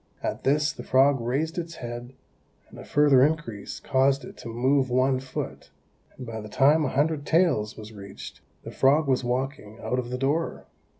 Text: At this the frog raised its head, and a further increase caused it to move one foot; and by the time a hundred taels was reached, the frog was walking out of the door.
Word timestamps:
At 0.23 0.43
this 0.43 0.73
the 0.73 0.81
frog 0.81 1.21
raised 1.21 1.59
its 1.59 1.75
head, 1.75 2.13
and 2.71 2.79
a 2.79 2.83
further 2.83 3.21
increase 3.23 3.79
caused 3.79 4.25
it 4.25 4.35
to 4.37 4.47
move 4.47 4.89
one 4.89 5.19
foot; 5.19 5.69
and 6.17 6.25
by 6.25 6.41
the 6.41 6.49
time 6.49 6.83
a 6.85 6.89
hundred 6.89 7.23
taels 7.23 7.77
was 7.77 7.93
reached, 7.93 8.41
the 8.63 8.71
frog 8.71 9.07
was 9.07 9.23
walking 9.23 9.77
out 9.79 9.99
of 9.99 10.09
the 10.09 10.17
door. 10.17 10.65